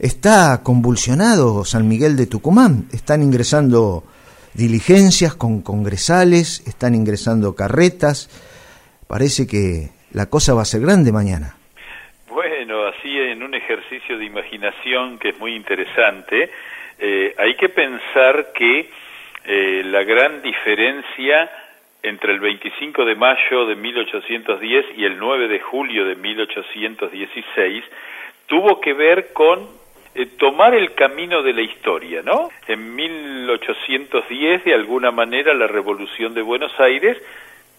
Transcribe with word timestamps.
está 0.00 0.62
convulsionado 0.64 1.64
San 1.64 1.86
Miguel 1.86 2.16
de 2.16 2.26
Tucumán. 2.26 2.88
Están 2.92 3.22
ingresando 3.22 4.02
diligencias 4.54 5.34
con 5.34 5.62
congresales, 5.62 6.66
están 6.66 6.94
ingresando 6.94 7.54
carretas. 7.54 8.28
Parece 9.06 9.46
que 9.46 9.90
la 10.12 10.26
cosa 10.26 10.54
va 10.54 10.62
a 10.62 10.64
ser 10.64 10.80
grande 10.80 11.12
mañana. 11.12 11.54
Bueno, 12.30 12.86
así 12.86 13.18
en 13.18 13.42
un 13.42 13.54
ejercicio 13.54 14.16
de 14.16 14.24
imaginación 14.24 15.18
que 15.18 15.30
es 15.30 15.38
muy 15.38 15.54
interesante, 15.54 16.50
eh, 16.98 17.34
hay 17.36 17.56
que 17.56 17.68
pensar 17.68 18.52
que 18.54 18.90
eh, 19.44 19.82
la 19.84 20.02
gran 20.04 20.40
diferencia 20.40 21.50
entre 22.02 22.32
el 22.32 22.40
25 22.40 23.04
de 23.04 23.14
mayo 23.14 23.66
de 23.66 23.74
1810 23.74 24.86
y 24.96 25.04
el 25.04 25.18
9 25.18 25.48
de 25.48 25.60
julio 25.60 26.06
de 26.06 26.14
1816 26.14 27.84
tuvo 28.46 28.80
que 28.80 28.94
ver 28.94 29.32
con 29.34 29.79
eh, 30.14 30.26
tomar 30.38 30.74
el 30.74 30.94
camino 30.94 31.42
de 31.42 31.52
la 31.52 31.62
historia, 31.62 32.22
¿no? 32.22 32.50
En 32.66 32.94
1810, 32.94 34.64
de 34.64 34.74
alguna 34.74 35.10
manera, 35.10 35.54
la 35.54 35.66
Revolución 35.66 36.34
de 36.34 36.42
Buenos 36.42 36.72
Aires 36.80 37.16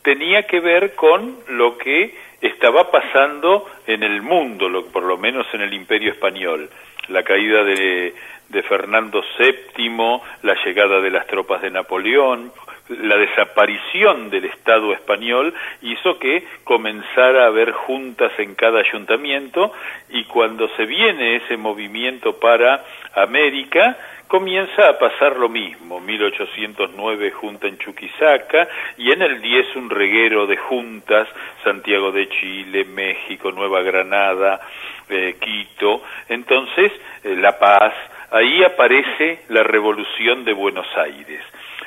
tenía 0.01 0.43
que 0.43 0.59
ver 0.59 0.95
con 0.95 1.37
lo 1.49 1.77
que 1.77 2.15
estaba 2.41 2.89
pasando 2.89 3.69
en 3.85 4.03
el 4.03 4.21
mundo, 4.21 4.69
lo, 4.69 4.85
por 4.87 5.03
lo 5.03 5.17
menos 5.17 5.45
en 5.53 5.61
el 5.61 5.73
Imperio 5.73 6.11
Español. 6.11 6.69
La 7.09 7.23
caída 7.23 7.63
de, 7.63 8.13
de 8.49 8.63
Fernando 8.63 9.23
VII, 9.37 10.21
la 10.43 10.55
llegada 10.63 11.01
de 11.01 11.11
las 11.11 11.27
tropas 11.27 11.61
de 11.61 11.71
Napoleón, 11.71 12.51
la 12.89 13.15
desaparición 13.17 14.29
del 14.29 14.45
Estado 14.45 14.93
español 14.93 15.53
hizo 15.81 16.19
que 16.19 16.43
comenzara 16.63 17.43
a 17.43 17.47
haber 17.47 17.71
juntas 17.71 18.31
en 18.37 18.55
cada 18.55 18.79
ayuntamiento 18.79 19.71
y 20.09 20.25
cuando 20.25 20.67
se 20.75 20.85
viene 20.85 21.37
ese 21.37 21.57
movimiento 21.57 22.39
para 22.39 22.83
América, 23.15 23.97
comienza 24.27 24.87
a 24.87 24.97
pasar 24.97 25.35
lo 25.37 25.49
mismo. 25.49 25.99
1809 25.99 27.31
junta 27.31 27.67
en 27.67 27.77
Chuquisaca 27.77 28.67
y 28.97 29.11
en 29.11 29.21
el 29.21 29.41
10 29.41 29.75
un 29.75 29.89
reguero 29.89 30.47
de 30.47 30.57
juntas, 30.57 31.27
Santiago 31.63 32.11
de 32.11 32.29
Chile, 32.29 32.85
México, 32.85 33.51
Nueva 33.51 33.81
Granada, 33.81 34.61
eh, 35.09 35.35
Quito. 35.39 36.01
Entonces, 36.29 36.93
eh, 37.23 37.35
La 37.35 37.59
Paz, 37.59 37.93
ahí 38.31 38.63
aparece 38.63 39.41
la 39.49 39.63
revolución 39.63 40.45
de 40.45 40.53
Buenos 40.53 40.87
Aires 40.95 41.43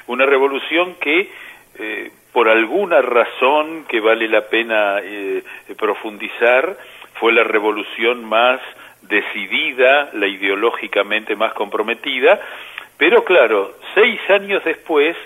una 0.07 0.27
revolución 0.27 0.95
que 1.01 1.31
eh, 1.79 2.11
por 2.33 2.49
alguna 2.49 3.01
razón 3.01 3.85
que 3.89 4.01
vale 4.01 4.29
la 4.29 4.43
pena 4.43 4.99
eh, 5.03 5.43
profundizar 5.79 6.77
fue 7.15 7.33
la 7.33 7.45
revolución 7.45 8.25
más 8.25 8.61
decidida, 9.03 10.11
la 10.15 10.27
ideológicamente 10.27 11.37
más 11.37 11.53
comprometida, 11.53 12.41
pero 12.97 13.25
claro, 13.25 13.75
seis 13.95 14.21
años 14.31 14.65
después, 14.65 15.17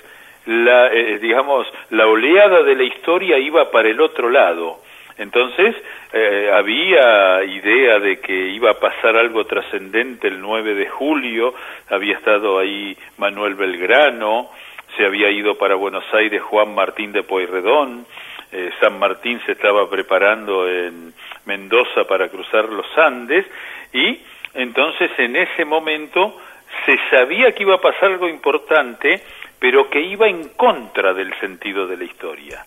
la, 0.47 0.93
eh, 0.93 1.19
digamos, 1.19 1.67
la 1.91 2.07
oleada 2.07 2.63
de 2.63 2.75
la 2.75 2.85
historia 2.85 3.39
iba 3.39 3.71
para 3.71 3.89
el 3.89 4.01
otro 4.01 4.31
lado. 4.31 4.81
Entonces, 5.19 5.75
eh, 6.13 6.51
había 6.55 7.45
idea 7.45 7.99
de 7.99 8.21
que 8.21 8.33
iba 8.33 8.71
a 8.71 8.79
pasar 8.79 9.17
algo 9.17 9.45
trascendente 9.45 10.29
el 10.29 10.41
9 10.41 10.75
de 10.75 10.89
julio, 10.89 11.55
había 11.91 12.17
estado 12.17 12.59
ahí 12.59 12.97
Manuel 13.19 13.55
Belgrano, 13.55 14.51
se 14.97 15.05
había 15.05 15.31
ido 15.31 15.59
para 15.59 15.75
Buenos 15.75 16.05
Aires 16.15 16.41
Juan 16.43 16.75
Martín 16.75 17.13
de 17.13 17.25
Pueyrredón, 17.25 18.07
eh, 18.51 18.71
San 18.81 18.99
Martín 18.99 19.41
se 19.45 19.53
estaba 19.53 19.89
preparando 19.91 20.69
en 20.69 21.13
Mendoza 21.45 22.05
para 22.05 22.29
cruzar 22.29 22.69
los 22.69 22.87
Andes. 22.97 23.45
Y 23.93 24.21
entonces 24.55 25.11
en 25.19 25.37
ese 25.37 25.65
momento 25.65 26.41
se 26.87 26.97
sabía 27.11 27.53
que 27.53 27.65
iba 27.65 27.75
a 27.75 27.81
pasar 27.81 28.13
algo 28.13 28.29
importante, 28.29 29.21
pero 29.59 29.91
que 29.91 30.01
iba 30.01 30.29
en 30.29 30.51
contra 30.51 31.13
del 31.13 31.35
sentido 31.41 31.87
de 31.87 31.97
la 31.97 32.05
historia. 32.05 32.65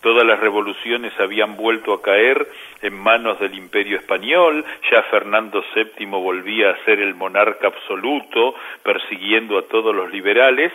Todas 0.00 0.26
las 0.26 0.40
revoluciones 0.40 1.12
habían 1.18 1.56
vuelto 1.56 1.92
a 1.92 2.02
caer 2.02 2.48
en 2.80 2.94
manos 2.94 3.38
del 3.38 3.54
imperio 3.54 3.98
español, 3.98 4.64
ya 4.90 5.02
Fernando 5.04 5.62
VII 5.74 6.06
volvía 6.06 6.70
a 6.70 6.84
ser 6.84 7.00
el 7.00 7.14
monarca 7.14 7.66
absoluto, 7.66 8.54
persiguiendo 8.82 9.58
a 9.58 9.62
todos 9.62 9.94
los 9.94 10.10
liberales, 10.10 10.72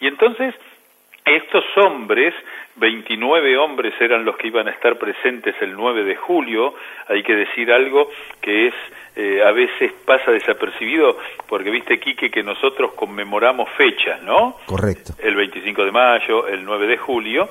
y 0.00 0.06
entonces 0.06 0.54
estos 1.24 1.64
hombres, 1.76 2.34
29 2.76 3.56
hombres 3.56 3.94
eran 4.00 4.24
los 4.24 4.36
que 4.36 4.48
iban 4.48 4.66
a 4.66 4.72
estar 4.72 4.98
presentes 4.98 5.54
el 5.60 5.74
9 5.74 6.04
de 6.04 6.16
julio, 6.16 6.74
hay 7.08 7.22
que 7.22 7.34
decir 7.34 7.70
algo 7.72 8.10
que 8.40 8.68
es 8.68 8.74
eh, 9.14 9.42
a 9.44 9.52
veces 9.52 9.92
pasa 10.06 10.30
desapercibido, 10.30 11.18
porque 11.46 11.70
viste, 11.70 12.00
Quique, 12.00 12.30
que 12.30 12.42
nosotros 12.42 12.92
conmemoramos 12.94 13.68
fechas, 13.76 14.22
¿no? 14.22 14.56
Correcto. 14.64 15.12
El 15.18 15.36
25 15.36 15.84
de 15.84 15.92
mayo, 15.92 16.48
el 16.48 16.64
9 16.64 16.86
de 16.86 16.96
julio, 16.96 17.48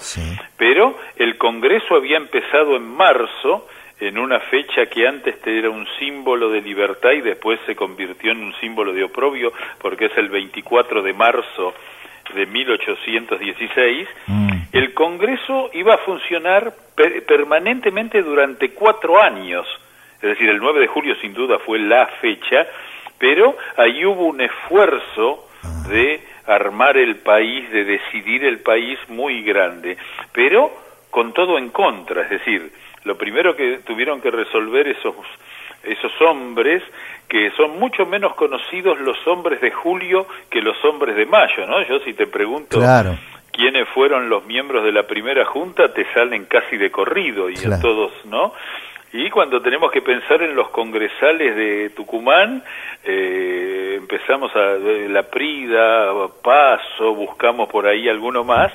pero 0.58 0.98
el 1.18 1.38
Congreso 1.38 1.96
había 1.96 2.18
empezado 2.18 2.76
en 2.76 2.84
marzo, 2.84 3.68
en 4.00 4.18
una 4.18 4.40
fecha 4.40 4.88
que 4.88 5.08
antes 5.08 5.36
era 5.46 5.70
un 5.70 5.88
símbolo 6.00 6.50
de 6.50 6.62
libertad 6.62 7.12
y 7.12 7.22
después 7.22 7.60
se 7.68 7.76
convirtió 7.76 8.32
en 8.32 8.44
un 8.44 8.56
símbolo 8.56 8.92
de 8.92 9.04
oprobio, 9.04 9.54
porque 9.80 10.06
es 10.06 10.18
el 10.18 10.30
24 10.30 11.04
de 11.04 11.14
marzo 11.14 11.76
de 12.34 12.46
1816, 12.46 14.08
mm. 14.28 14.52
el 14.72 14.94
Congreso 14.94 15.70
iba 15.74 15.96
a 15.96 16.00
funcionar 16.00 16.74
permanentemente 17.28 18.22
durante 18.22 18.72
cuatro 18.72 19.22
años, 19.22 19.66
es 20.16 20.30
decir, 20.30 20.50
el 20.50 20.60
9 20.60 20.82
de 20.82 20.88
julio 20.88 21.16
sin 21.22 21.34
duda 21.34 21.60
fue 21.60 21.80
la 21.80 22.06
fecha, 22.22 22.68
pero 23.18 23.56
ahí 23.78 24.06
hubo 24.06 24.26
un 24.26 24.42
esfuerzo 24.42 25.48
ah. 25.64 25.88
de 25.90 26.22
armar 26.46 26.98
el 26.98 27.18
país, 27.18 27.70
de 27.72 27.84
decidir 27.84 28.44
el 28.46 28.60
país 28.60 28.98
muy 29.08 29.42
grande, 29.44 29.98
pero 30.32 30.72
con 31.10 31.34
todo 31.34 31.58
en 31.58 31.70
contra, 31.70 32.24
es 32.24 32.30
decir, 32.30 32.72
lo 33.04 33.18
primero 33.18 33.56
que 33.56 33.80
tuvieron 33.80 34.22
que 34.22 34.32
resolver 34.32 34.88
esos 34.88 35.16
esos 35.84 36.12
hombres 36.22 36.84
que 37.28 37.52
son 37.52 37.80
mucho 37.80 38.06
menos 38.06 38.36
conocidos 38.36 39.00
los 39.00 39.16
hombres 39.26 39.62
de 39.62 39.72
julio 39.72 40.28
que 40.50 40.62
los 40.62 40.76
hombres 40.84 41.16
de 41.16 41.26
mayo, 41.26 41.66
¿no? 41.66 41.82
Yo 41.88 42.00
si 42.00 42.14
te 42.14 42.28
pregunto 42.28 42.82
quiénes 43.52 43.88
fueron 43.90 44.30
los 44.30 44.46
miembros 44.46 44.84
de 44.84 44.92
la 44.92 45.04
primera 45.04 45.46
junta, 45.46 45.94
te 45.94 46.06
salen 46.14 46.46
casi 46.46 46.78
de 46.78 46.92
corrido 46.92 47.50
y 47.50 47.56
en 47.56 47.80
todos, 47.80 48.12
¿no? 48.26 48.54
Y 49.14 49.30
cuando 49.30 49.62
tenemos 49.62 49.92
que 49.92 50.02
pensar 50.02 50.42
en 50.42 50.56
los 50.56 50.70
congresales 50.70 51.56
de 51.56 51.90
Tucumán, 51.90 52.64
eh, 53.04 53.96
empezamos 53.98 54.56
a 54.56 54.78
la 55.10 55.24
Prida, 55.24 56.14
Paso, 56.42 57.14
buscamos 57.14 57.68
por 57.70 57.88
ahí 57.88 58.08
alguno 58.08 58.44
más, 58.46 58.72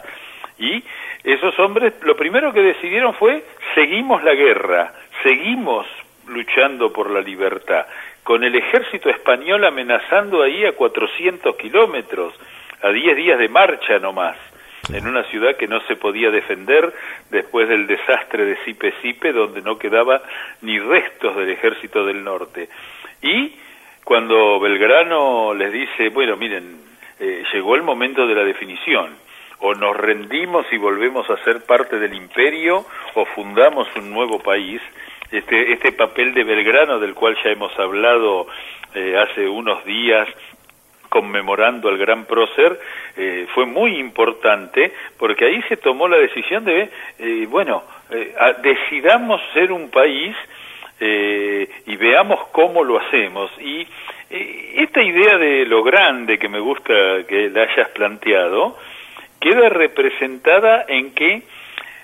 y 0.59 0.83
esos 1.25 1.59
hombres 1.59 1.95
lo 2.03 2.17
primero 2.17 2.53
que 2.53 2.61
decidieron 2.61 3.15
fue 3.15 3.45
seguimos 3.75 4.23
la 4.25 4.35
guerra, 4.35 4.93
seguimos 5.23 5.87
luchando 6.27 6.93
por 6.93 7.11
la 7.11 7.21
libertad, 7.21 7.87
con 8.23 8.45
el 8.45 8.55
ejército 8.57 9.09
español 9.09 9.65
amenazando 9.65 10.43
ahí 10.43 10.65
a 10.65 10.73
400 10.73 11.57
kilómetros, 11.57 12.35
a 12.83 12.91
10 12.91 13.17
días 13.17 13.39
de 13.39 13.49
marcha 13.49 13.99
nomás, 13.99 14.37
en 14.93 15.07
una 15.07 15.25
ciudad 15.25 15.57
que 15.57 15.67
no 15.67 15.81
se 15.83 15.97
podía 15.97 16.31
defender 16.31 16.93
después 17.31 17.69
del 17.69 17.87
desastre 17.87 18.45
de 18.45 18.57
Sipe-Sipe, 18.65 19.33
donde 19.33 19.63
no 19.63 19.79
quedaba 19.79 20.23
ni 20.63 20.79
restos 20.79 21.37
del 21.37 21.51
ejército 21.51 22.05
del 22.05 22.23
norte. 22.23 22.69
Y 23.23 23.53
cuando 24.05 24.61
Belgrano 24.61 25.55
les 25.55 25.73
dice, 25.73 26.11
bueno, 26.11 26.37
miren, 26.37 26.81
eh, 27.19 27.45
llegó 27.53 27.75
el 27.75 27.83
momento 27.83 28.27
de 28.27 28.35
la 28.35 28.45
definición, 28.45 29.17
o 29.59 29.75
nos 29.75 29.97
rendimos 29.97 30.67
y 30.71 30.77
volvemos 30.77 31.29
a 31.31 31.43
ser 31.43 31.65
parte 31.65 31.99
del 31.99 32.15
imperio, 32.15 32.85
o 33.15 33.25
fundamos 33.25 33.89
un 33.97 34.11
nuevo 34.11 34.39
país, 34.39 34.81
este, 35.31 35.73
este 35.73 35.93
papel 35.93 36.35
de 36.35 36.45
Belgrano 36.45 36.99
del 36.99 37.15
cual 37.15 37.37
ya 37.43 37.51
hemos 37.51 37.77
hablado 37.79 38.47
eh, 38.95 39.17
hace 39.17 39.49
unos 39.49 39.85
días 39.85 40.29
conmemorando 41.09 41.89
al 41.89 41.99
gran 41.99 42.25
prócer, 42.25 42.79
eh, 43.17 43.47
fue 43.55 43.65
muy 43.65 43.99
importante 43.99 44.93
porque 45.19 45.47
ahí 45.47 45.63
se 45.69 45.77
tomó 45.77 46.09
la 46.09 46.19
decisión 46.19 46.65
de, 46.65 46.91
eh, 47.19 47.47
bueno, 47.49 47.85
decidamos 48.63 49.41
ser 49.53 49.73
un 49.73 49.91
país 49.91 50.37
y 51.01 51.97
veamos 51.97 52.47
cómo 52.53 52.85
lo 52.85 52.99
hacemos. 52.99 53.51
Y 53.61 53.87
esta 54.31 55.03
idea 55.03 55.37
de 55.37 55.67
lo 55.67 55.83
grande 55.83 56.39
que 56.39 56.49
me 56.49 56.61
gusta 56.61 57.25
que 57.27 57.51
la 57.51 57.63
hayas 57.63 57.89
planteado, 57.91 58.79
queda 59.41 59.69
representada 59.69 60.85
en 60.89 61.13
que 61.13 61.43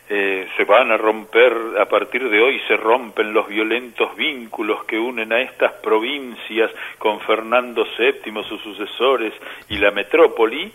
eh, 0.08 0.46
se 0.56 0.64
van 0.64 0.90
a 0.90 0.96
romper, 0.96 1.54
a 1.80 1.86
partir 1.86 2.28
de 2.28 2.40
hoy 2.40 2.60
se 2.66 2.76
rompen 2.76 3.32
los 3.32 3.48
violentos 3.48 4.14
vínculos 4.16 4.84
que 4.84 4.98
unen 4.98 5.32
a 5.32 5.40
estas 5.40 5.72
provincias 5.74 6.70
con 6.98 7.20
Fernando 7.20 7.84
VII, 7.98 8.44
sus 8.44 8.60
sucesores 8.62 9.32
y 9.68 9.78
la 9.78 9.90
metrópoli, 9.90 10.70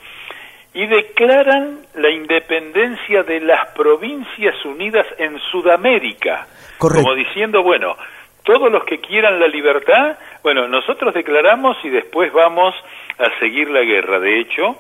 y 0.73 0.87
declaran 0.87 1.79
la 1.95 2.09
independencia 2.09 3.23
de 3.23 3.39
las 3.41 3.71
provincias 3.71 4.63
unidas 4.65 5.07
en 5.17 5.39
Sudamérica, 5.51 6.47
como 6.77 7.15
diciendo, 7.15 7.63
bueno, 7.63 7.95
todos 8.43 8.71
los 8.71 8.85
que 8.85 8.99
quieran 8.99 9.39
la 9.39 9.47
libertad, 9.47 10.17
bueno, 10.41 10.67
nosotros 10.67 11.13
declaramos 11.13 11.77
y 11.83 11.89
después 11.89 12.31
vamos 12.31 12.73
a 13.19 13.39
seguir 13.39 13.69
la 13.69 13.81
guerra. 13.81 14.19
De 14.19 14.39
hecho, 14.39 14.77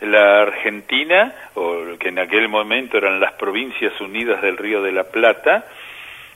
la 0.00 0.42
Argentina, 0.42 1.34
o 1.54 1.96
que 1.98 2.08
en 2.08 2.18
aquel 2.18 2.48
momento 2.48 2.96
eran 2.98 3.20
las 3.20 3.32
Provincias 3.32 4.00
Unidas 4.00 4.42
del 4.42 4.56
Río 4.56 4.82
de 4.82 4.92
la 4.92 5.04
Plata, 5.04 5.66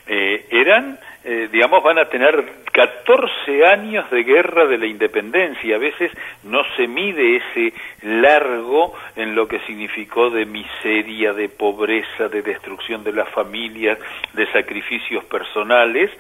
eh, 0.07 0.47
eran, 0.51 0.99
eh, 1.25 1.49
digamos, 1.51 1.83
van 1.83 1.99
a 1.99 2.05
tener 2.05 2.45
14 2.71 3.67
años 3.67 4.11
de 4.11 4.23
guerra 4.23 4.67
de 4.67 4.77
la 4.77 4.87
independencia. 4.87 5.77
A 5.77 5.79
veces 5.79 6.13
no 6.43 6.63
se 6.77 6.87
mide 6.87 7.37
ese 7.37 7.73
largo 8.03 8.95
en 9.17 9.35
lo 9.35 9.49
que 9.49 9.61
significó 9.61 10.29
de 10.29 10.45
miseria, 10.45 11.33
de 11.33 11.49
pobreza, 11.49 12.29
de 12.29 12.43
destrucción 12.43 13.03
de 13.03 13.13
las 13.13 13.31
familias, 13.31 13.99
de 14.35 14.47
sacrificios 14.53 15.25
personales. 15.25 16.11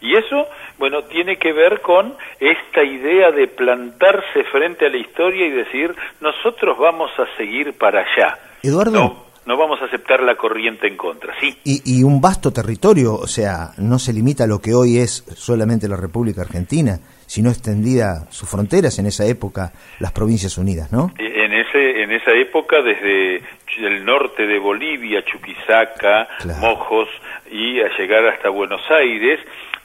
Y 0.00 0.16
eso, 0.16 0.48
bueno, 0.78 1.02
tiene 1.04 1.36
que 1.36 1.52
ver 1.52 1.80
con 1.80 2.14
esta 2.38 2.82
idea 2.82 3.30
de 3.30 3.48
plantarse 3.48 4.44
frente 4.50 4.86
a 4.86 4.90
la 4.90 4.98
historia 4.98 5.46
y 5.46 5.50
decir, 5.50 5.94
nosotros 6.20 6.78
vamos 6.78 7.10
a 7.18 7.36
seguir 7.36 7.74
para 7.74 8.00
allá. 8.00 8.38
Eduardo. 8.62 9.26
No, 9.44 9.56
vamos 9.56 9.80
a 9.80 9.86
aceptar 9.86 10.22
la 10.22 10.36
corriente 10.36 10.86
en 10.86 10.98
contra, 10.98 11.32
sí. 11.40 11.56
Y, 11.64 12.00
y, 12.00 12.02
un 12.02 12.20
vasto 12.20 12.52
territorio, 12.52 13.14
o 13.14 13.26
sea, 13.26 13.70
no 13.78 13.98
se 13.98 14.12
limita 14.12 14.44
a 14.44 14.46
lo 14.46 14.58
que 14.58 14.74
hoy 14.74 14.98
es 14.98 15.24
solamente 15.34 15.88
la 15.88 15.96
República 15.96 16.42
Argentina, 16.42 17.00
sino 17.28 17.48
extendida 17.48 18.26
sus 18.30 18.48
fronteras 18.48 18.98
en 18.98 19.06
esa 19.06 19.24
época, 19.24 19.72
las 20.00 20.12
Provincias 20.12 20.58
Unidas, 20.58 20.92
¿no? 20.92 21.12
En, 21.18 21.52
ese, 21.54 22.02
en 22.02 22.12
esa 22.12 22.32
época, 22.32 22.82
desde 22.82 23.42
el 23.78 24.04
norte 24.04 24.46
de 24.46 24.58
Bolivia, 24.58 25.22
Chuquisaca, 25.24 26.28
Mojos, 26.60 27.08
y 27.50 27.80
a 27.80 27.88
llegar 27.96 28.26
hasta 28.26 28.48
Buenos 28.50 28.82
Aires, 28.90 29.40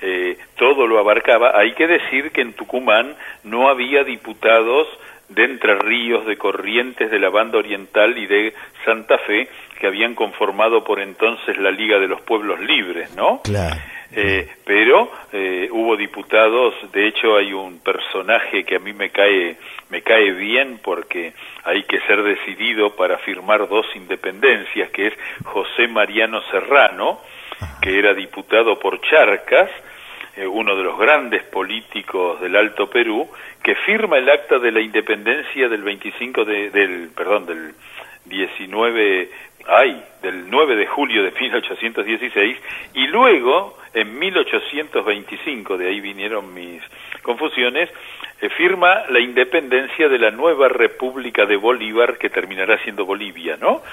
eh, 0.06 0.38
todo 0.58 0.86
lo 0.86 1.00
abarcaba. 1.00 1.58
Hay 1.58 1.72
que 1.76 1.88
decir 1.88 2.32
que 2.32 2.42
en 2.42 2.52
Tucumán 2.52 3.16
no 3.46 3.70
había 3.70 4.04
diputados 4.04 4.86
de 5.30 5.46
Entre 5.46 5.76
Ríos, 5.76 6.26
de 6.26 6.38
Corrientes, 6.38 7.10
de 7.10 7.20
la 7.20 7.30
Banda 7.30 7.58
Oriental 7.58 8.18
y 8.18 8.28
de 8.28 8.54
Santa 8.84 9.18
Fe, 9.20 9.48
que 9.80 9.88
habían 9.88 10.14
conformado 10.14 10.84
por 10.84 11.00
entonces 11.00 11.58
la 11.58 11.72
Liga 11.72 12.00
de 12.00 12.10
los 12.10 12.20
Pueblos 12.22 12.60
Libres, 12.60 13.16
¿no? 13.16 13.42
Claro. 13.44 13.78
Eh, 14.12 14.48
pero 14.66 15.10
eh, 15.32 15.70
hubo 15.72 15.96
diputados, 15.96 16.76
de 16.92 17.08
hecho 17.08 17.38
hay 17.38 17.54
un 17.54 17.80
personaje 17.80 18.64
que 18.66 18.76
a 18.76 18.80
mí 18.80 18.92
me 18.92 19.10
cae, 19.10 19.56
me 19.90 20.02
cae 20.02 20.32
bien 20.34 20.80
porque 20.84 21.34
hay 21.64 21.84
que 21.84 22.00
ser 22.02 22.22
decidido 22.22 22.96
para 22.96 23.18
firmar 23.20 23.70
dos 23.70 23.88
independencias, 23.96 24.92
que 24.92 25.08
es 25.08 25.14
José 25.46 25.88
Mariano 25.88 26.42
Serrano, 26.52 27.22
que 27.82 27.98
era 27.98 28.14
diputado 28.14 28.78
por 28.78 29.02
Charcas, 29.02 29.70
eh, 30.36 30.48
uno 30.48 30.76
de 30.76 30.84
los 30.84 30.98
grandes 30.98 31.44
políticos 31.44 32.42
del 32.42 32.56
Alto 32.56 32.90
Perú, 32.90 33.30
que 33.62 33.76
firma 33.76 34.18
el 34.18 34.30
acta 34.30 34.58
de 34.58 34.72
la 34.72 34.82
independencia 34.82 35.70
del 35.70 35.84
25 35.84 36.46
de, 36.46 36.70
del, 36.72 37.10
perdón, 37.16 37.46
del 37.46 37.76
19, 38.26 39.30
ay, 39.68 40.04
del 40.22 40.50
9 40.50 40.76
de 40.76 40.88
julio 40.88 41.24
de 41.24 41.32
1816, 41.32 42.58
y 42.96 43.08
luego, 43.08 43.78
en 43.94 44.18
1825, 44.18 45.78
de 45.78 45.88
ahí 45.88 46.02
vinieron 46.02 46.54
mis 46.54 46.82
confusiones, 47.22 47.90
eh, 48.42 48.50
firma 48.50 49.04
la 49.10 49.20
independencia 49.20 50.10
de 50.10 50.18
la 50.18 50.32
nueva 50.32 50.68
República 50.68 51.46
de 51.46 51.58
Bolívar, 51.58 52.18
que 52.18 52.30
terminará 52.30 52.78
siendo 52.80 53.06
Bolivia, 53.06 53.58
¿no? 53.58 53.84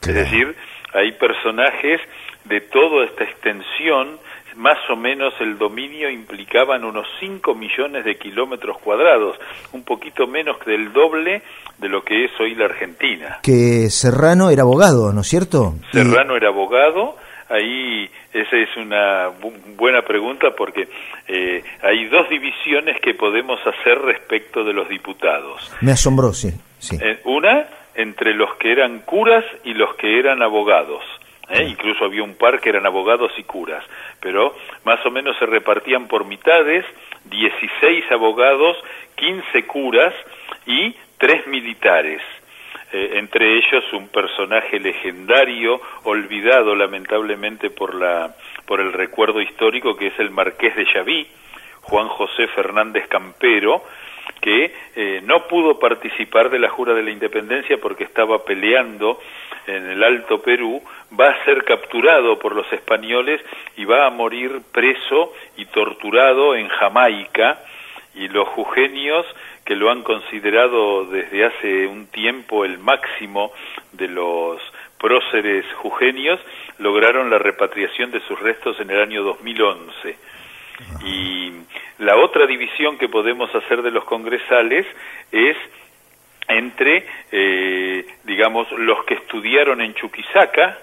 Es 0.00 0.14
decir, 0.14 0.54
hay 0.92 1.12
personajes 1.12 2.00
de 2.44 2.60
toda 2.60 3.06
esta 3.06 3.24
extensión 3.24 4.18
más 4.56 4.78
o 4.90 4.96
menos 4.96 5.34
el 5.40 5.58
dominio 5.58 6.10
implicaban 6.10 6.84
unos 6.84 7.06
5 7.20 7.54
millones 7.54 8.04
de 8.04 8.16
kilómetros 8.16 8.78
cuadrados, 8.78 9.36
un 9.72 9.84
poquito 9.84 10.26
menos 10.26 10.56
del 10.64 10.92
doble 10.92 11.42
de 11.78 11.88
lo 11.88 12.02
que 12.02 12.24
es 12.24 12.30
hoy 12.40 12.54
la 12.54 12.66
Argentina. 12.66 13.38
Que 13.42 13.90
Serrano 13.90 14.50
era 14.50 14.62
abogado, 14.62 15.12
¿no 15.12 15.22
es 15.22 15.28
cierto? 15.28 15.74
Serrano 15.92 16.36
era 16.36 16.48
abogado, 16.48 17.16
ahí 17.48 18.08
esa 18.32 18.56
es 18.56 18.76
una 18.76 19.30
buena 19.76 20.02
pregunta 20.02 20.48
porque 20.56 20.88
eh, 21.28 21.62
hay 21.82 22.06
dos 22.06 22.28
divisiones 22.28 23.00
que 23.00 23.14
podemos 23.14 23.60
hacer 23.66 23.98
respecto 23.98 24.64
de 24.64 24.72
los 24.72 24.88
diputados. 24.88 25.72
Me 25.80 25.92
asombró, 25.92 26.32
sí. 26.32 26.52
sí. 26.78 26.98
Eh, 27.00 27.20
una 27.24 27.66
entre 27.94 28.34
los 28.34 28.54
que 28.56 28.72
eran 28.72 29.00
curas 29.00 29.44
y 29.64 29.74
los 29.74 29.94
que 29.96 30.18
eran 30.18 30.42
abogados. 30.42 31.02
¿Eh? 31.48 31.64
incluso 31.64 32.04
había 32.04 32.22
un 32.22 32.36
par 32.36 32.60
que 32.60 32.70
eran 32.70 32.86
abogados 32.86 33.32
y 33.36 33.44
curas, 33.44 33.84
pero 34.20 34.54
más 34.84 35.04
o 35.04 35.10
menos 35.10 35.36
se 35.38 35.46
repartían 35.46 36.08
por 36.08 36.24
mitades, 36.24 36.84
16 37.24 38.10
abogados, 38.10 38.76
15 39.16 39.66
curas 39.66 40.14
y 40.66 40.94
tres 41.18 41.46
militares. 41.46 42.20
Eh, 42.92 43.18
entre 43.18 43.56
ellos 43.56 43.84
un 43.92 44.08
personaje 44.08 44.78
legendario, 44.78 45.80
olvidado 46.04 46.76
lamentablemente 46.76 47.70
por, 47.70 47.94
la, 47.94 48.34
por 48.66 48.80
el 48.80 48.92
recuerdo 48.92 49.40
histórico, 49.40 49.96
que 49.96 50.08
es 50.08 50.18
el 50.18 50.30
marqués 50.30 50.76
de 50.76 50.86
Yaví, 50.94 51.26
Juan 51.82 52.08
José 52.08 52.46
Fernández 52.48 53.08
Campero, 53.08 53.82
que 54.44 54.74
eh, 54.94 55.22
no 55.24 55.48
pudo 55.48 55.78
participar 55.78 56.50
de 56.50 56.58
la 56.58 56.68
jura 56.68 56.92
de 56.92 57.02
la 57.02 57.10
independencia 57.10 57.78
porque 57.80 58.04
estaba 58.04 58.44
peleando 58.44 59.18
en 59.66 59.88
el 59.88 60.04
Alto 60.04 60.42
Perú, 60.42 60.82
va 61.18 61.30
a 61.30 61.44
ser 61.46 61.64
capturado 61.64 62.38
por 62.38 62.54
los 62.54 62.70
españoles 62.70 63.40
y 63.78 63.86
va 63.86 64.06
a 64.06 64.10
morir 64.10 64.60
preso 64.70 65.32
y 65.56 65.64
torturado 65.64 66.54
en 66.56 66.68
Jamaica 66.68 67.62
y 68.14 68.28
los 68.28 68.46
jujeños 68.48 69.24
que 69.64 69.76
lo 69.76 69.90
han 69.90 70.02
considerado 70.02 71.06
desde 71.06 71.46
hace 71.46 71.86
un 71.86 72.08
tiempo 72.08 72.66
el 72.66 72.78
máximo 72.78 73.50
de 73.92 74.08
los 74.08 74.60
próceres 74.98 75.64
jujeños, 75.76 76.38
lograron 76.78 77.30
la 77.30 77.38
repatriación 77.38 78.10
de 78.10 78.20
sus 78.20 78.38
restos 78.40 78.78
en 78.78 78.90
el 78.90 79.00
año 79.00 79.22
2011. 79.22 80.18
Y 81.06 81.52
la 81.98 82.16
otra 82.16 82.46
división 82.46 82.98
que 82.98 83.08
podemos 83.08 83.54
hacer 83.54 83.82
de 83.82 83.90
los 83.90 84.04
congresales 84.04 84.86
es 85.30 85.56
entre, 86.48 87.06
eh, 87.32 88.06
digamos, 88.24 88.70
los 88.72 89.04
que 89.04 89.14
estudiaron 89.14 89.80
en 89.80 89.94
Chuquisaca, 89.94 90.78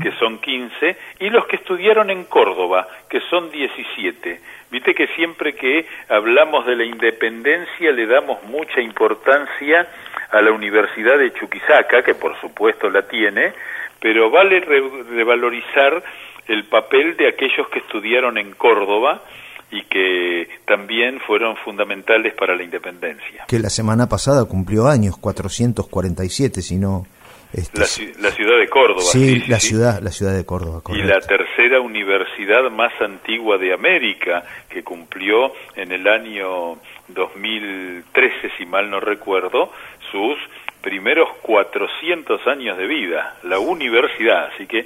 que 0.00 0.12
son 0.12 0.38
15, 0.38 0.96
y 1.20 1.30
los 1.30 1.46
que 1.46 1.56
estudiaron 1.56 2.10
en 2.10 2.24
Córdoba, 2.24 2.86
que 3.08 3.20
son 3.22 3.50
17. 3.50 4.40
Viste 4.70 4.94
que 4.94 5.08
siempre 5.08 5.54
que 5.54 5.86
hablamos 6.08 6.66
de 6.66 6.76
la 6.76 6.84
independencia 6.84 7.90
le 7.90 8.06
damos 8.06 8.42
mucha 8.44 8.80
importancia 8.80 9.88
a 10.30 10.40
la 10.40 10.52
Universidad 10.52 11.18
de 11.18 11.32
Chuquisaca, 11.32 12.02
que 12.02 12.14
por 12.14 12.38
supuesto 12.40 12.88
la 12.90 13.08
tiene, 13.08 13.52
pero 13.98 14.30
vale 14.30 14.60
revalorizar 14.60 16.02
el 16.46 16.64
papel 16.64 17.16
de 17.16 17.28
aquellos 17.28 17.68
que 17.68 17.80
estudiaron 17.80 18.38
en 18.38 18.52
Córdoba, 18.52 19.22
y 19.70 19.82
que 19.82 20.48
también 20.64 21.20
fueron 21.20 21.56
fundamentales 21.56 22.34
para 22.34 22.54
la 22.54 22.62
independencia. 22.62 23.44
Que 23.48 23.58
la 23.58 23.70
semana 23.70 24.08
pasada 24.08 24.44
cumplió 24.44 24.86
años, 24.86 25.16
447, 25.18 26.62
si 26.62 26.76
no... 26.76 27.06
Este, 27.52 27.80
la, 28.18 28.30
ciudad 28.32 28.58
de 28.58 28.68
Córdoba. 28.68 29.00
Sí, 29.00 29.42
la 29.46 29.60
ciudad, 29.60 30.02
la 30.02 30.10
ciudad 30.10 30.36
de 30.36 30.44
Córdoba. 30.44 30.82
Y 30.88 31.02
la 31.02 31.20
tercera 31.20 31.80
universidad 31.80 32.70
más 32.70 32.92
antigua 33.00 33.56
de 33.56 33.72
América, 33.72 34.44
que 34.68 34.82
cumplió 34.82 35.52
en 35.74 35.92
el 35.92 36.06
año 36.06 36.76
2013, 37.08 38.50
si 38.58 38.66
mal 38.66 38.90
no 38.90 39.00
recuerdo, 39.00 39.70
sus 40.10 40.36
primeros 40.82 41.28
400 41.42 42.46
años 42.46 42.76
de 42.76 42.86
vida, 42.86 43.36
la 43.44 43.58
universidad. 43.58 44.50
Así 44.52 44.66
que 44.66 44.84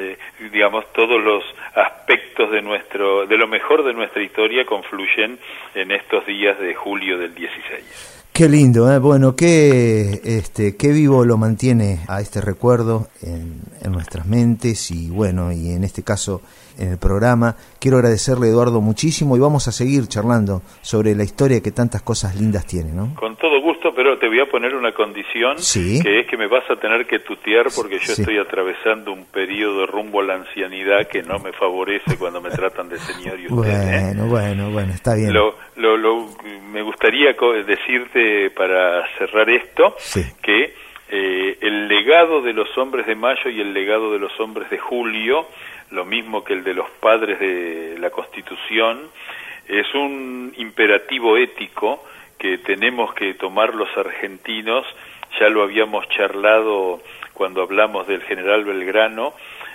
eh, 0.00 0.18
digamos 0.52 0.84
todos 0.92 1.22
los 1.22 1.44
aspectos 1.74 2.50
de 2.50 2.62
nuestro 2.62 3.26
de 3.26 3.36
lo 3.36 3.46
mejor 3.46 3.84
de 3.84 3.92
nuestra 3.92 4.22
historia 4.22 4.64
confluyen 4.64 5.38
en 5.74 5.90
estos 5.90 6.26
días 6.26 6.58
de 6.58 6.74
julio 6.74 7.18
del 7.18 7.34
16. 7.34 8.18
Qué 8.32 8.48
lindo, 8.48 8.90
¿eh? 8.90 8.98
bueno, 8.98 9.36
qué, 9.36 10.20
este, 10.24 10.76
qué 10.76 10.88
vivo 10.92 11.24
lo 11.24 11.36
mantiene 11.36 11.98
a 12.08 12.20
este 12.20 12.40
recuerdo 12.40 13.08
en, 13.22 13.60
en 13.82 13.92
nuestras 13.92 14.24
mentes 14.24 14.90
y 14.90 15.10
bueno, 15.10 15.52
y 15.52 15.72
en 15.72 15.84
este 15.84 16.02
caso 16.02 16.40
en 16.80 16.92
el 16.92 16.98
programa. 16.98 17.54
Quiero 17.78 17.98
agradecerle, 17.98 18.48
Eduardo, 18.48 18.80
muchísimo 18.80 19.36
y 19.36 19.40
vamos 19.40 19.68
a 19.68 19.72
seguir 19.72 20.08
charlando 20.08 20.62
sobre 20.80 21.14
la 21.14 21.24
historia 21.24 21.60
que 21.62 21.70
tantas 21.70 22.02
cosas 22.02 22.34
lindas 22.34 22.66
tiene, 22.66 22.92
¿no? 22.92 23.14
Con 23.14 23.36
todo 23.36 23.60
gusto, 23.60 23.69
pero 23.94 24.18
te 24.18 24.28
voy 24.28 24.40
a 24.40 24.46
poner 24.46 24.74
una 24.74 24.92
condición, 24.92 25.56
que 26.02 26.20
es 26.20 26.26
que 26.26 26.36
me 26.36 26.46
vas 26.46 26.68
a 26.70 26.76
tener 26.76 27.06
que 27.06 27.18
tutear 27.20 27.66
porque 27.74 27.98
yo 27.98 28.12
estoy 28.12 28.38
atravesando 28.38 29.12
un 29.12 29.24
periodo 29.26 29.86
rumbo 29.86 30.20
a 30.20 30.24
la 30.24 30.34
ancianidad 30.34 31.08
que 31.08 31.22
no 31.22 31.38
me 31.38 31.52
favorece 31.52 32.16
cuando 32.18 32.40
me 32.40 32.50
tratan 32.50 32.88
de 32.88 32.98
señor 32.98 33.40
y 33.40 33.46
usted. 33.46 33.70
¿eh? 33.70 34.12
Bueno, 34.14 34.26
bueno, 34.26 34.70
bueno, 34.70 34.92
está 34.92 35.14
bien. 35.14 35.32
Lo, 35.32 35.54
lo, 35.76 36.28
me 36.70 36.82
gustaría 36.82 37.34
decirte 37.66 38.50
para 38.50 39.06
cerrar 39.18 39.48
esto 39.50 39.96
que 40.42 40.74
eh, 41.08 41.58
el 41.60 41.88
legado 41.88 42.40
de 42.42 42.52
los 42.52 42.76
hombres 42.78 43.06
de 43.06 43.14
mayo 43.14 43.50
y 43.50 43.60
el 43.60 43.72
legado 43.72 44.12
de 44.12 44.18
los 44.18 44.38
hombres 44.38 44.70
de 44.70 44.78
julio, 44.78 45.46
lo 45.90 46.04
mismo 46.04 46.44
que 46.44 46.52
el 46.52 46.62
de 46.62 46.74
los 46.74 46.88
padres 47.00 47.40
de 47.40 47.96
la 47.98 48.10
Constitución, 48.10 49.08
es 49.66 49.92
un 49.94 50.52
imperativo 50.56 51.36
ético 51.36 52.04
que 52.40 52.58
tenemos 52.58 53.12
que 53.14 53.34
tomar 53.34 53.74
los 53.74 53.94
argentinos, 53.96 54.86
ya 55.38 55.48
lo 55.50 55.62
habíamos 55.62 56.08
charlado 56.08 57.00
cuando 57.34 57.62
hablamos 57.62 58.06
del 58.08 58.22
general 58.22 58.64
Belgrano, 58.64 59.34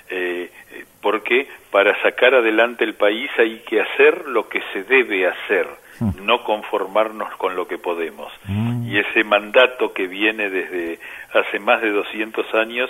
eh, 0.09 0.51
porque 0.99 1.47
para 1.71 1.99
sacar 2.01 2.33
adelante 2.33 2.83
el 2.83 2.95
país 2.95 3.29
hay 3.37 3.59
que 3.59 3.81
hacer 3.81 4.27
lo 4.27 4.49
que 4.49 4.61
se 4.73 4.83
debe 4.83 5.27
hacer, 5.27 5.67
mm. 5.99 6.25
no 6.25 6.43
conformarnos 6.43 7.35
con 7.37 7.55
lo 7.55 7.67
que 7.67 7.77
podemos. 7.77 8.33
Mm. 8.45 8.87
Y 8.87 8.97
ese 8.97 9.23
mandato 9.23 9.93
que 9.93 10.07
viene 10.07 10.49
desde 10.49 10.99
hace 11.33 11.59
más 11.59 11.81
de 11.81 11.91
200 11.91 12.51
años 12.55 12.89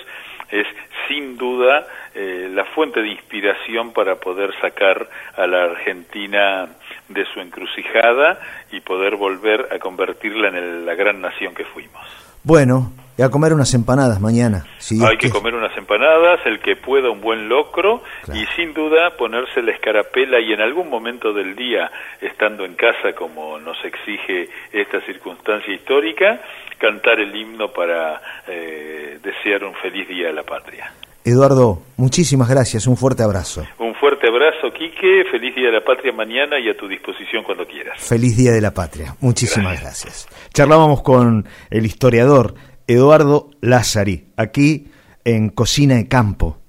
es 0.51 0.67
sin 1.07 1.37
duda 1.37 1.85
eh, 2.13 2.49
la 2.51 2.63
fuente 2.65 3.01
de 3.01 3.09
inspiración 3.09 3.91
para 3.91 4.15
poder 4.15 4.53
sacar 4.61 5.09
a 5.35 5.47
la 5.47 5.65
Argentina 5.65 6.69
de 7.09 7.25
su 7.33 7.39
encrucijada 7.39 8.39
y 8.71 8.79
poder 8.81 9.15
volver 9.15 9.69
a 9.71 9.79
convertirla 9.79 10.49
en 10.49 10.85
la 10.85 10.95
gran 10.95 11.21
nación 11.21 11.53
que 11.53 11.65
fuimos. 11.65 12.01
Bueno, 12.43 12.91
y 13.17 13.21
a 13.21 13.29
comer 13.29 13.53
unas 13.53 13.73
empanadas 13.73 14.19
mañana. 14.19 14.65
Hay 15.07 15.17
que, 15.17 15.29
comer 15.29 15.55
unas 15.55 15.75
empanadas, 15.77 16.41
el 16.45 16.59
que 16.59 16.75
pueda 16.75 17.09
un 17.09 17.21
buen 17.21 17.47
locro 17.47 18.03
y 18.33 18.45
sin 18.55 18.73
duda 18.73 19.15
ponerse 19.17 19.61
la 19.61 19.71
escarapela 19.71 20.39
y 20.39 20.51
en 20.51 20.61
algún 20.61 20.89
momento 20.89 21.31
del 21.31 21.55
día, 21.55 21.89
estando 22.21 22.65
en 22.65 22.75
casa 22.75 23.13
como 23.15 23.57
nos 23.57 23.77
exige 23.85 24.49
esta 24.71 24.99
circunstancia 25.01 25.73
histórica, 25.73 26.41
cantar 26.77 27.19
el 27.19 27.33
himno 27.35 27.69
para 27.69 28.21
eh, 28.47 29.17
desear 29.23 29.63
un 29.63 29.73
feliz 29.75 30.07
día 30.07 30.29
a 30.29 30.33
la 30.33 30.43
patria. 30.43 30.91
Eduardo, 31.27 31.81
muchísimas 31.97 32.47
gracias, 32.47 32.85
un 32.85 32.97
fuerte 32.97 33.23
abrazo. 33.23 33.65
Un 33.79 33.95
fuerte 33.95 34.27
abrazo, 34.27 34.71
Quique, 34.71 35.23
feliz 35.31 35.55
Día 35.55 35.65
de 35.65 35.71
la 35.71 35.83
Patria 35.83 36.13
mañana 36.13 36.59
y 36.59 36.69
a 36.69 36.77
tu 36.77 36.87
disposición 36.87 37.43
cuando 37.43 37.65
quieras. 37.65 37.99
Feliz 37.99 38.37
Día 38.37 38.51
de 38.51 38.61
la 38.61 38.75
Patria, 38.75 39.15
muchísimas 39.21 39.81
gracias. 39.81 40.27
Charlábamos 40.53 41.01
con 41.01 41.47
el 41.71 41.85
historiador 41.87 42.53
Eduardo 42.85 43.49
Lázari, 43.59 44.27
aquí 44.37 44.91
en 45.23 45.49
Cocina 45.49 45.95
de 45.95 46.07
Campo, 46.07 46.59